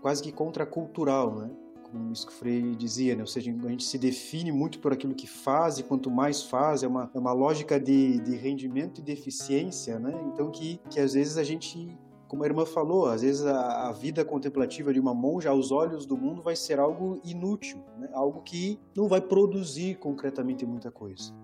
[0.00, 1.50] quase que contracultural, né?
[1.90, 3.22] Como o Frei dizia, né?
[3.22, 6.82] ou seja, a gente se define muito por aquilo que faz e quanto mais faz,
[6.82, 10.12] é uma, é uma lógica de, de rendimento e de eficiência, né?
[10.32, 11.96] então que, que às vezes a gente,
[12.28, 16.06] como a irmã falou, às vezes a, a vida contemplativa de uma monja aos olhos
[16.06, 18.08] do mundo vai ser algo inútil, né?
[18.12, 21.34] algo que não vai produzir concretamente muita coisa.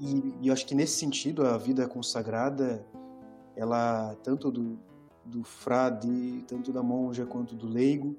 [0.00, 2.84] E, e eu acho que nesse sentido a vida consagrada,
[3.54, 4.78] ela tanto do,
[5.24, 8.16] do frade, tanto da monja quanto do leigo,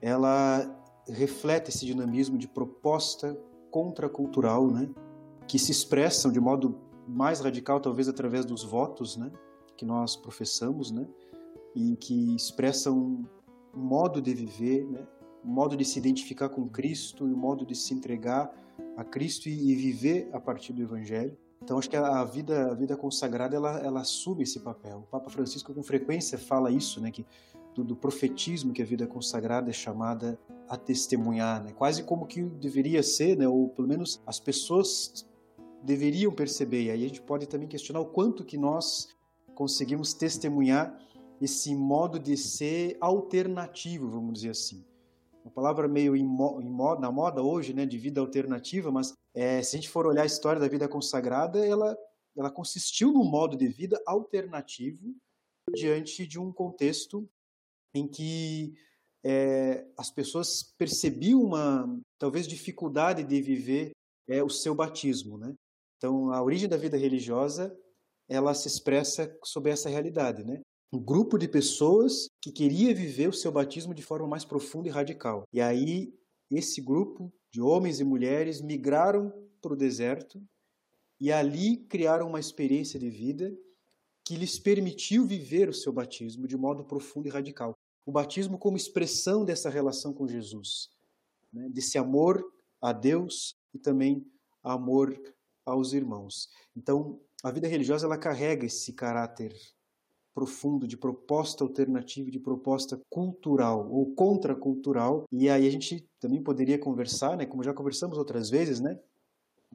[0.00, 3.38] ela reflete esse dinamismo de proposta
[3.70, 4.88] contracultural, né,
[5.46, 9.30] que se expressam de modo mais radical, talvez através dos votos, né,
[9.76, 11.06] que nós professamos, né,
[11.74, 13.24] e que expressam
[13.74, 15.06] um modo de viver, né,
[15.44, 18.52] um modo de se identificar com Cristo e um modo de se entregar
[18.96, 21.36] a Cristo e, viver a partir do Evangelho.
[21.62, 24.98] Então acho que a vida, a vida consagrada ela, ela assume esse papel.
[24.98, 27.24] O Papa Francisco com frequência fala isso, né, que
[27.74, 31.72] do, do, profetismo que a vida consagrada é chamada a testemunhar, né?
[31.72, 33.48] quase como que deveria ser, né?
[33.48, 35.26] ou pelo menos as pessoas
[35.82, 36.84] deveriam perceber.
[36.84, 39.08] E aí a gente pode também questionar o quanto que nós
[39.54, 40.98] conseguimos testemunhar
[41.40, 44.84] esse modo de ser alternativo, vamos dizer assim.
[45.42, 49.78] Uma palavra meio moda, na moda hoje, né, de vida alternativa, mas é, se a
[49.78, 51.96] gente for olhar a história da vida consagrada, ela,
[52.36, 55.14] ela consistiu num modo de vida alternativo
[55.74, 57.28] diante de um contexto
[57.94, 58.74] em que
[59.24, 63.92] é, as pessoas percebiam uma, talvez, dificuldade de viver
[64.28, 65.54] é, o seu batismo, né?
[65.96, 67.76] Então, a origem da vida religiosa,
[68.28, 70.60] ela se expressa sob essa realidade, né?
[70.92, 74.90] Um grupo de pessoas que queria viver o seu batismo de forma mais profunda e
[74.90, 75.44] radical.
[75.52, 76.12] E aí,
[76.50, 80.42] esse grupo de homens e mulheres migraram para o deserto
[81.20, 83.54] e ali criaram uma experiência de vida
[84.24, 88.76] que lhes permitiu viver o seu batismo de modo profundo e radical o batismo como
[88.76, 90.90] expressão dessa relação com Jesus,
[91.52, 91.68] né?
[91.68, 92.44] desse amor
[92.80, 94.26] a Deus e também
[94.62, 95.18] amor
[95.64, 96.48] aos irmãos.
[96.76, 99.54] Então, a vida religiosa ela carrega esse caráter
[100.34, 105.24] profundo de proposta alternativa, de proposta cultural ou contracultural.
[105.30, 108.98] E aí a gente também poderia conversar, né, como já conversamos outras vezes, né,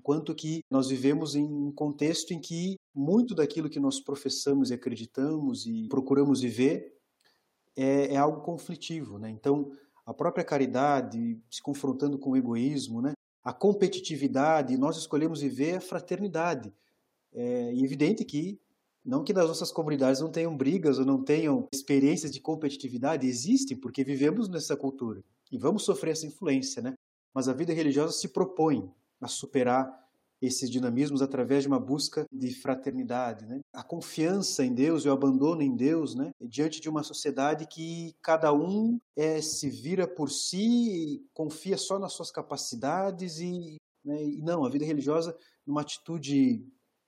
[0.01, 4.73] quanto que nós vivemos em um contexto em que muito daquilo que nós professamos e
[4.73, 6.94] acreditamos e procuramos viver
[7.75, 9.17] é, é algo conflitivo.
[9.17, 9.29] Né?
[9.29, 9.71] Então,
[10.05, 13.13] a própria caridade se confrontando com o egoísmo, né?
[13.43, 16.73] a competitividade, nós escolhemos viver a fraternidade.
[17.33, 18.59] É evidente que,
[19.03, 23.77] não que nas nossas comunidades não tenham brigas ou não tenham experiências de competitividade, existem,
[23.77, 26.95] porque vivemos nessa cultura e vamos sofrer essa influência, né?
[27.33, 28.89] Mas a vida religiosa se propõe
[29.21, 30.04] a superar
[30.41, 33.59] esses dinamismos através de uma busca de fraternidade, né?
[33.73, 36.31] A confiança em Deus e o abandono em Deus, né?
[36.41, 42.13] Diante de uma sociedade que cada um é, se vira por si, confia só nas
[42.13, 44.23] suas capacidades e, né?
[44.23, 46.65] e não, a vida religiosa numa atitude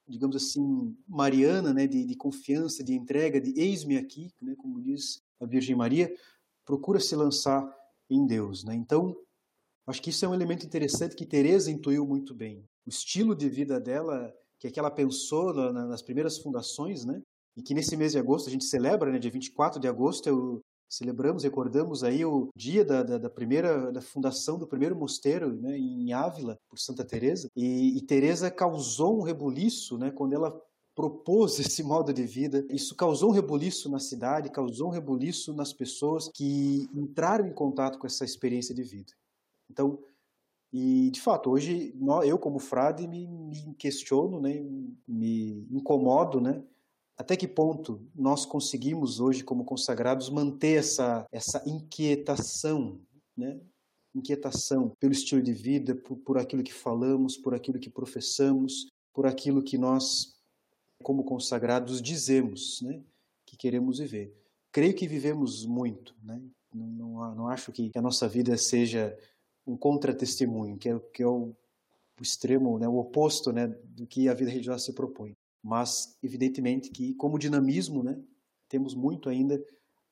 [0.07, 5.21] digamos assim, mariana, né, de, de confiança, de entrega, de eis-me aqui, né, como diz
[5.39, 6.15] a Virgem Maria,
[6.65, 7.67] procura se lançar
[8.09, 8.73] em Deus, né?
[8.73, 9.15] Então,
[9.87, 13.49] acho que isso é um elemento interessante que Teresa intuiu muito bem o estilo de
[13.49, 17.21] vida dela, que é que ela pensou na, nas primeiras fundações, né?
[17.55, 19.19] E que nesse mês de agosto a gente celebra, né?
[19.19, 24.57] Dia 24 de agosto celebramos, recordamos aí o dia da, da, da, primeira da fundação
[24.57, 25.77] do primeiro mosteiro, né?
[25.77, 27.49] Em Ávila por Santa Teresa.
[27.55, 30.11] E, e Teresa causou um rebuliço, né?
[30.11, 30.57] Quando ela
[30.95, 35.73] propôs esse modo de vida, isso causou um rebuliço na cidade, causou um rebuliço nas
[35.73, 39.11] pessoas que entraram em contato com essa experiência de vida.
[39.69, 39.99] Então,
[40.71, 44.61] e de fato, hoje eu como frade me, me questiono, né,
[45.07, 46.63] me incomodo, né,
[47.17, 52.99] até que ponto nós conseguimos hoje como consagrados manter essa essa inquietação,
[53.35, 53.59] né,
[54.13, 59.25] inquietação pelo estilo de vida, por, por aquilo que falamos, por aquilo que professamos, por
[59.25, 60.35] aquilo que nós
[61.01, 63.01] como consagrados dizemos, né,
[63.45, 64.35] que queremos viver.
[64.71, 66.41] Creio que vivemos muito, né?
[66.73, 69.17] Não, não, não acho que a nossa vida seja
[69.67, 71.53] um contra-testemunho, que é, que é o,
[72.21, 75.35] extremo, né, o oposto né, do que a vida religiosa se propõe.
[75.61, 78.17] Mas, evidentemente, que como dinamismo, né,
[78.69, 79.61] temos muito ainda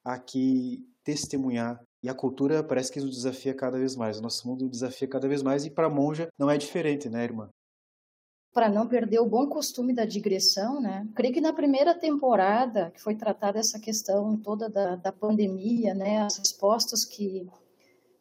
[0.03, 1.81] a que testemunhar.
[2.03, 4.19] E a cultura parece que nos desafia cada vez mais.
[4.19, 5.65] O nosso mundo desafia cada vez mais.
[5.65, 7.49] E para a monja não é diferente, né, irmã?
[8.53, 11.07] Para não perder o bom costume da digressão, né?
[11.15, 16.21] Creio que na primeira temporada, que foi tratada essa questão toda da, da pandemia, né,
[16.21, 17.47] as respostas que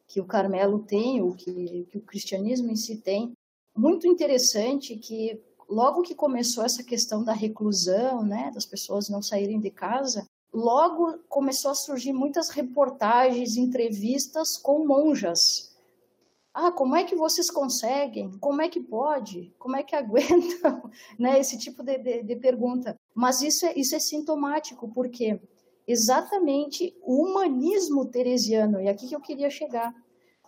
[0.07, 3.33] que o Carmelo tem, o que, que o cristianismo em si tem.
[3.75, 9.59] Muito interessante que logo que começou essa questão da reclusão, né, das pessoas não saírem
[9.59, 15.75] de casa, logo começou a surgir muitas reportagens, entrevistas com monjas.
[16.53, 18.31] Ah, como é que vocês conseguem?
[18.39, 19.53] Como é que pode?
[19.59, 20.89] Como é que aguentam?
[21.19, 22.95] né, esse tipo de, de, de pergunta.
[23.13, 25.41] Mas isso é, isso é sintomático, porque
[25.87, 29.93] exatamente o humanismo teresiano, e aqui que eu queria chegar,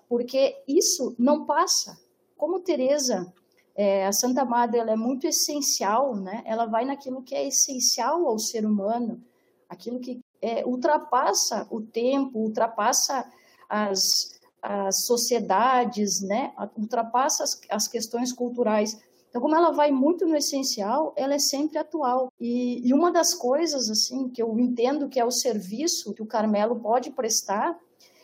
[0.10, 1.98] porque isso não passa.
[2.36, 3.32] Como Teresa,
[3.76, 6.42] é, a Santa Madre, ela é muito essencial, né?
[6.46, 9.24] Ela vai naquilo que é essencial ao ser humano,
[9.70, 13.30] aquilo que é, ultrapassa o tempo, ultrapassa
[13.70, 16.54] as, as sociedades, né?
[16.76, 19.00] Ultrapassa as, as questões culturais.
[19.30, 22.32] Então, como ela vai muito no essencial, ela é sempre atual.
[22.40, 26.28] E, e, uma das coisas, assim, que eu entendo que é o serviço que o
[26.28, 27.78] Carmelo pode prestar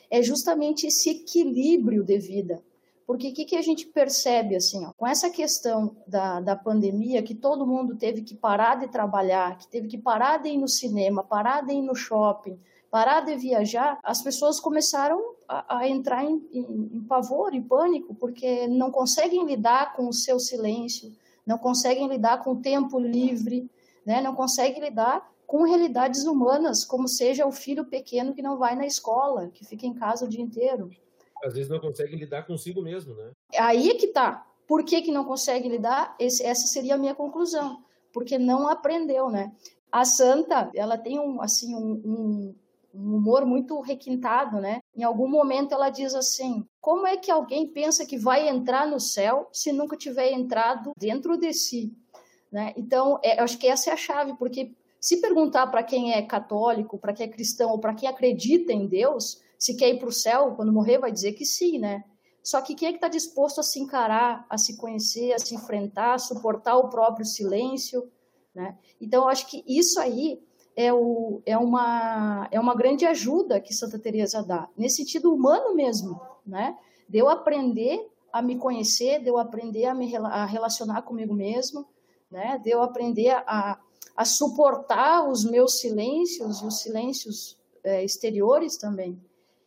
[0.09, 2.63] é justamente esse equilíbrio de vida.
[3.05, 7.21] Porque o que, que, a gente percebe, assim, ó, com essa questão da, da pandemia,
[7.21, 10.69] que todo mundo teve que parar de trabalhar, que teve que parar de ir no
[10.69, 12.57] cinema, parar de ir no shopping,
[12.93, 18.13] parar de viajar, as pessoas começaram a, a entrar em, em, em pavor e pânico,
[18.13, 21.11] porque não conseguem lidar com o seu silêncio,
[21.43, 23.67] não conseguem lidar com o tempo livre,
[24.05, 24.21] né?
[24.21, 28.85] não conseguem lidar com realidades humanas, como seja o filho pequeno que não vai na
[28.85, 30.91] escola, que fica em casa o dia inteiro.
[31.43, 33.31] Às vezes não consegue lidar consigo mesmo, né?
[33.57, 34.45] Aí é que tá.
[34.67, 36.15] Por que, que não consegue lidar?
[36.19, 37.83] Esse, essa seria a minha conclusão.
[38.13, 39.51] Porque não aprendeu, né?
[39.91, 42.55] A santa, ela tem um, assim, um, um,
[42.93, 44.79] um humor muito requintado, né?
[44.95, 48.99] Em algum momento ela diz assim: como é que alguém pensa que vai entrar no
[48.99, 51.91] céu se nunca tiver entrado dentro de si?
[52.51, 52.71] Né?
[52.77, 56.99] Então, é, acho que essa é a chave, porque se perguntar para quem é católico,
[56.99, 60.13] para quem é cristão ou para quem acredita em Deus, se quer ir para o
[60.13, 62.03] céu quando morrer, vai dizer que sim, né?
[62.43, 65.55] Só que quem é que está disposto a se encarar, a se conhecer, a se
[65.55, 68.07] enfrentar, a suportar o próprio silêncio,
[68.53, 68.77] né?
[69.01, 70.39] Então, acho que isso aí
[70.75, 75.75] é, o, é, uma, é uma grande ajuda que Santa Teresa dá, nesse sentido humano
[75.75, 76.77] mesmo, né?
[77.07, 81.85] De eu aprender a me conhecer, de eu aprender a me a relacionar comigo mesmo,
[82.31, 82.59] né?
[82.63, 83.79] De eu aprender a,
[84.15, 89.19] a suportar os meus silêncios e os silêncios é, exteriores também.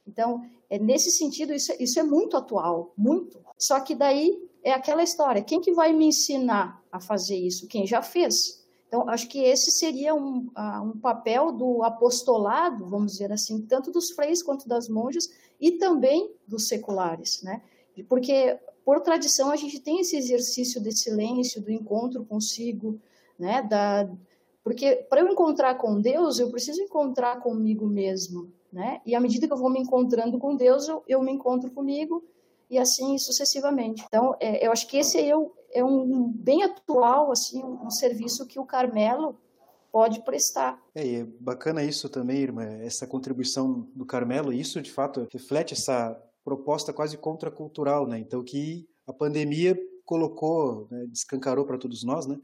[0.07, 3.39] Então, é, nesse sentido, isso, isso é muito atual, muito.
[3.59, 7.69] Só que daí é aquela história, quem que vai me ensinar a fazer isso?
[7.69, 8.66] Quem já fez.
[8.89, 13.91] Então, acho que esse seria um, uh, um papel do apostolado, vamos dizer assim, tanto
[13.91, 15.29] dos freis quanto das monjas
[15.61, 17.63] e também dos seculares, né?
[18.09, 23.01] Porque, por tradição, a gente tem esse exercício de silêncio, do encontro consigo,
[23.39, 23.63] né?
[23.63, 24.09] Da,
[24.63, 29.01] porque para eu encontrar com Deus, eu preciso encontrar comigo mesmo, né?
[29.07, 32.23] E à medida que eu vou me encontrando com Deus, eu, eu me encontro comigo
[32.69, 34.05] e assim sucessivamente.
[34.07, 35.33] Então, é, eu acho que esse é,
[35.73, 39.37] é um bem atual, assim, um, serviço que o Carmelo
[39.93, 40.83] pode prestar.
[40.95, 46.21] É, é bacana isso também, irmã, essa contribuição do Carmelo, isso de fato reflete essa
[46.45, 48.19] proposta quase contracultural, né?
[48.19, 52.39] Então, que a pandemia colocou, né, descancarou para todos nós, né?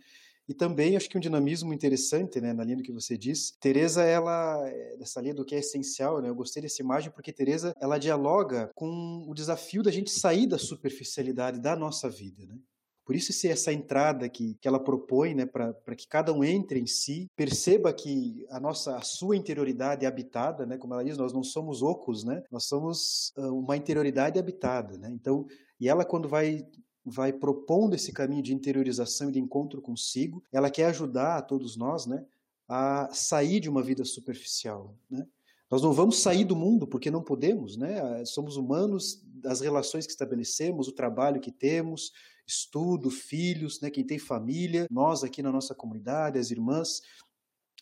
[0.49, 3.57] E também acho que um dinamismo interessante, né, na linha do que você disse.
[3.61, 4.61] Teresa, ela
[4.99, 6.29] dessa linha do que é essencial, né?
[6.29, 10.59] Eu gostei dessa imagem porque Teresa, ela dialoga com o desafio da gente sair da
[10.59, 12.59] superficialidade da nossa vida, né?
[13.05, 16.87] Por isso essa entrada que, que ela propõe, né, para que cada um entre em
[16.87, 21.33] si, perceba que a nossa, a sua interioridade é habitada, né, como ela diz, nós
[21.33, 25.11] não somos ocos, né, nós somos uh, uma interioridade habitada, né.
[25.13, 25.47] Então,
[25.81, 26.67] e ela quando vai
[27.05, 30.41] vai propondo esse caminho de interiorização e de encontro consigo.
[30.53, 32.25] Ela quer ajudar a todos nós, né,
[32.69, 35.27] a sair de uma vida superficial, né?
[35.71, 38.23] Nós não vamos sair do mundo porque não podemos, né?
[38.27, 42.13] Somos humanos, as relações que estabelecemos, o trabalho que temos,
[42.47, 43.91] estudo, filhos, né?
[43.91, 47.01] Quem tem família, nós aqui na nossa comunidade, as irmãs.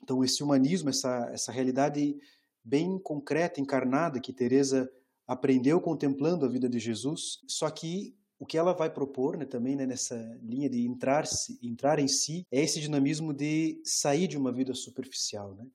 [0.02, 2.16] Então esse humanismo, essa essa realidade
[2.64, 4.90] bem concreta, encarnada que Teresa
[5.26, 7.38] aprendeu contemplando a vida de Jesus.
[7.46, 11.24] Só que o que ela vai propor, né, também né, nessa linha de entrar,
[11.62, 15.66] entrar em si, é esse dinamismo de sair de uma vida superficial, né?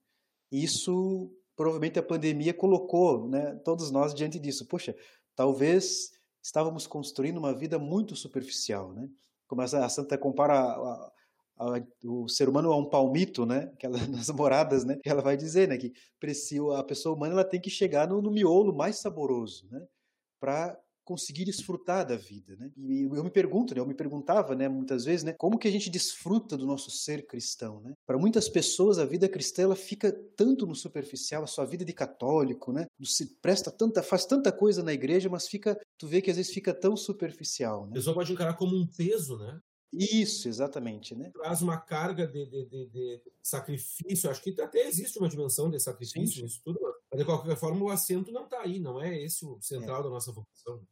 [0.50, 4.66] E isso provavelmente a pandemia colocou né, todos nós diante disso.
[4.66, 4.94] Poxa,
[5.34, 6.10] talvez
[6.46, 9.08] estávamos construindo uma vida muito superficial, né?
[9.48, 11.12] Como a Santa compara a,
[11.58, 13.72] a, o ser humano a um palmito, né?
[13.78, 14.96] Que ela, nas moradas, né?
[15.04, 15.76] Ela vai dizer, né?
[15.76, 15.92] Que
[16.76, 19.84] a pessoa humana ela tem que chegar no, no miolo mais saboroso, né?
[20.38, 22.70] Para conseguir desfrutar da vida, né?
[22.76, 23.80] E eu me pergunto, né?
[23.80, 24.68] Eu me perguntava, né?
[24.68, 25.32] Muitas vezes, né?
[25.38, 27.94] Como que a gente desfruta do nosso ser cristão, né?
[28.04, 31.92] Para muitas pessoas a vida cristã ela fica tanto no superficial, a sua vida de
[31.92, 32.86] católico, né?
[33.04, 36.52] Se presta tanta, faz tanta coisa na igreja, mas fica, tu vê que às vezes
[36.52, 37.92] fica tão superficial, né?
[37.92, 39.60] A pessoa pode encarar como um peso, né?
[39.92, 41.30] Isso, exatamente, né?
[41.32, 44.28] Traz uma carga de, de, de, de, sacrifício.
[44.28, 46.78] Acho que até existe uma dimensão de sacrifício nisso tudo,
[47.10, 50.02] mas de qualquer forma o assento não está aí, não é esse o central é.
[50.04, 50.82] da nossa vocação.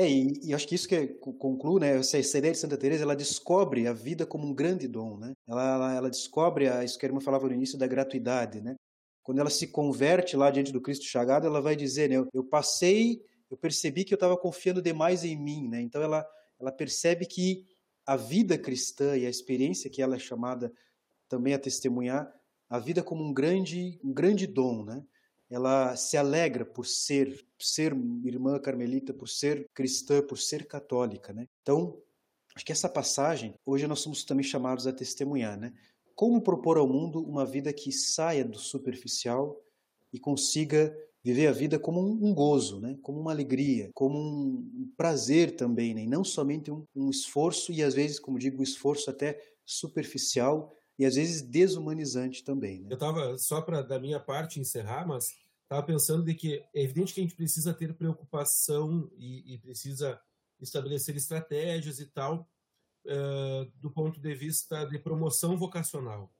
[0.00, 1.98] É, e, e, acho que isso que conclui, né?
[1.98, 5.34] Essa ideia de Santa Teresa, ela descobre a vida como um grande dom, né?
[5.46, 8.76] Ela, ela, ela descobre a, isso que a irmã falava no início da gratuidade, né?
[9.22, 12.16] Quando ela se converte lá diante do Cristo chagado, ela vai dizer, né?
[12.16, 15.82] Eu, eu passei, eu percebi que eu estava confiando demais em mim, né?
[15.82, 16.26] Então ela,
[16.58, 17.66] ela percebe que
[18.06, 20.72] a vida cristã e a experiência que ela é chamada
[21.28, 22.32] também a testemunhar,
[22.70, 25.04] a vida como um grande, um grande dom, né?
[25.50, 27.92] Ela se alegra por ser, ser
[28.24, 31.48] irmã carmelita, por ser cristã, por ser católica, né?
[31.60, 32.00] Então,
[32.54, 35.72] acho que essa passagem, hoje nós somos também chamados a testemunhar, né?
[36.14, 39.60] Como propor ao mundo uma vida que saia do superficial
[40.12, 42.96] e consiga viver a vida como um, gozo, né?
[43.02, 46.04] Como uma alegria, como um prazer também, né?
[46.04, 50.72] E não somente um, um esforço e às vezes, como digo, um esforço até superficial
[51.00, 52.80] e às vezes desumanizante também.
[52.80, 52.88] Né?
[52.90, 57.14] Eu estava, só para da minha parte encerrar, mas estava pensando de que é evidente
[57.14, 60.20] que a gente precisa ter preocupação e, e precisa
[60.60, 62.46] estabelecer estratégias e tal
[63.06, 66.30] uh, do ponto de vista de promoção vocacional.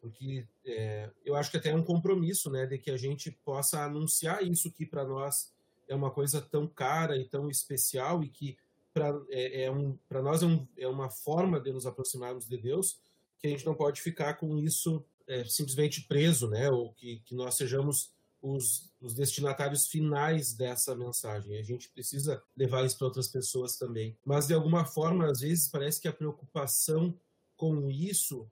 [0.00, 3.82] Porque é, eu acho que até é um compromisso né, de que a gente possa
[3.82, 5.52] anunciar isso que para nós
[5.88, 8.56] é uma coisa tão cara e tão especial e que
[8.92, 13.02] para é, é um, nós é, um, é uma forma de nos aproximarmos de Deus,
[13.44, 16.70] que a gente não pode ficar com isso é, simplesmente preso, né?
[16.70, 21.58] Ou que, que nós sejamos os, os, destinatários finais dessa mensagem.
[21.58, 24.16] A gente precisa levar isso para outras pessoas também.
[24.24, 27.14] Mas, de alguma forma, às vezes parece que a preocupação
[27.54, 28.50] com isso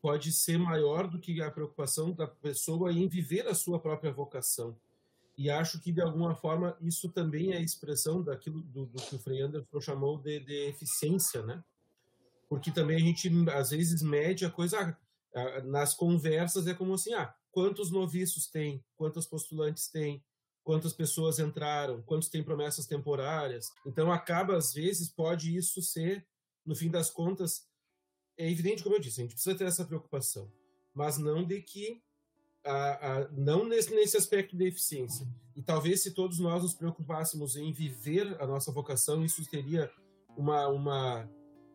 [0.00, 4.74] pode ser maior do que a preocupação da pessoa em viver a sua própria vocação.
[5.36, 9.18] E acho que, de alguma forma, isso também é expressão daquilo do, do que o
[9.18, 11.62] Frei Anderson chamou de, de eficiência, né?
[12.52, 14.94] Porque também a gente às vezes mede a coisa
[15.64, 20.22] nas conversas é como assim, ah, quantos noviços tem, quantos postulantes tem,
[20.62, 23.70] quantas pessoas entraram, quantos têm promessas temporárias.
[23.86, 26.26] Então acaba às vezes pode isso ser,
[26.62, 27.66] no fim das contas,
[28.36, 30.52] é evidente como eu disse, a gente precisa ter essa preocupação,
[30.92, 32.02] mas não de que
[32.66, 35.26] a, a, não nesse, nesse aspecto de eficiência.
[35.56, 39.90] E talvez se todos nós nos preocupássemos em viver a nossa vocação, isso teria
[40.36, 41.30] uma, uma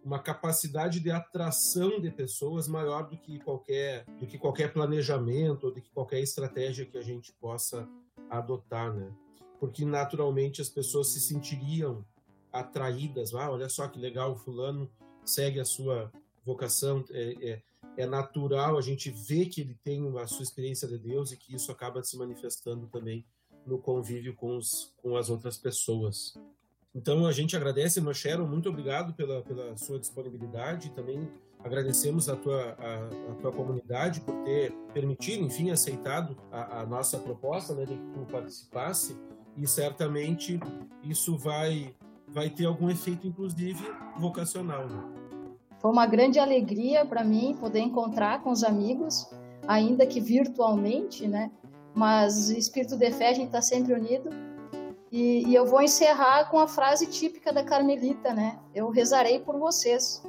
[0.08, 5.74] uma capacidade de atração de pessoas maior do que qualquer do que qualquer planejamento ou
[5.74, 7.86] do que qualquer estratégia que a gente possa
[8.30, 9.12] adotar, né?
[9.60, 12.06] Porque naturalmente as pessoas se sentiriam
[12.54, 14.90] atraídas, ah, olha só que legal, o fulano
[15.26, 16.10] segue a sua
[16.46, 17.62] vocação, é, é,
[17.98, 21.54] é natural a gente ver que ele tem a sua experiência de Deus e que
[21.54, 23.26] isso acaba se manifestando também
[23.66, 26.34] no convívio com, os, com as outras pessoas.
[26.96, 28.12] Então a gente agradece, irmã
[28.48, 30.90] muito obrigado pela, pela sua disponibilidade.
[30.92, 31.30] Também
[31.64, 37.18] agradecemos a tua, a, a tua comunidade por ter permitido, enfim, aceitado a, a, nossa
[37.18, 39.18] proposta, né, de que tu participasse.
[39.56, 40.60] E certamente
[41.04, 41.94] isso vai,
[42.28, 43.84] vai ter algum efeito, inclusive,
[44.18, 44.88] vocacional.
[44.88, 45.04] Né?
[45.80, 49.30] Foi uma grande alegria para mim poder encontrar com os amigos,
[49.68, 51.52] ainda que virtualmente, né?
[51.94, 54.30] Mas espírito de fé a gente está sempre unido
[55.12, 58.60] e, e, eu vou encerrar com a frase típica da Carmelita, né?
[58.76, 60.22] Eu rezarei por vocês.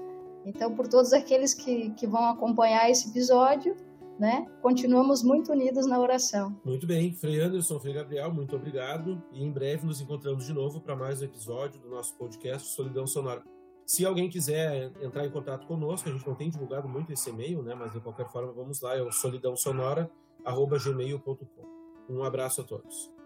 [0.44, 3.76] Então, por todos aqueles que, que vão acompanhar esse episódio,
[4.18, 4.46] né?
[4.60, 6.58] Continuamos muito unidos na oração.
[6.64, 9.22] Muito bem, Frei Anderson, Frei Gabriel, muito obrigado.
[9.32, 13.06] E em breve nos encontramos de novo para mais um episódio do nosso podcast Solidão
[13.06, 13.42] Sonora.
[13.86, 17.62] Se alguém quiser entrar em contato conosco, a gente não tem divulgado muito esse e-mail,
[17.62, 17.74] né?
[17.74, 21.68] Mas de qualquer forma, vamos lá, é o solidãosonora.gmail.com.
[22.10, 23.17] Um abraço a todos.